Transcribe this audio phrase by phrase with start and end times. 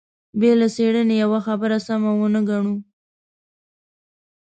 [0.39, 2.75] بې له څېړنې يوه خبره سمه ونه ګڼو.